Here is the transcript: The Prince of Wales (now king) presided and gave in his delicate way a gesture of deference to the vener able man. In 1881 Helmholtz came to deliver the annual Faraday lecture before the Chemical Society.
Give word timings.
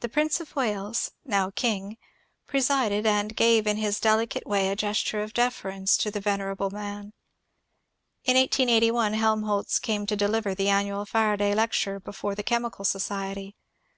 The 0.00 0.08
Prince 0.08 0.40
of 0.40 0.56
Wales 0.56 1.10
(now 1.26 1.50
king) 1.50 1.98
presided 2.46 3.04
and 3.04 3.36
gave 3.36 3.66
in 3.66 3.76
his 3.76 4.00
delicate 4.00 4.46
way 4.46 4.70
a 4.70 4.74
gesture 4.74 5.20
of 5.22 5.34
deference 5.34 5.98
to 5.98 6.10
the 6.10 6.22
vener 6.22 6.50
able 6.50 6.70
man. 6.70 7.12
In 8.24 8.34
1881 8.38 9.12
Helmholtz 9.12 9.78
came 9.78 10.06
to 10.06 10.16
deliver 10.16 10.54
the 10.54 10.70
annual 10.70 11.04
Faraday 11.04 11.54
lecture 11.54 12.00
before 12.00 12.34
the 12.34 12.42
Chemical 12.42 12.86
Society. 12.86 13.56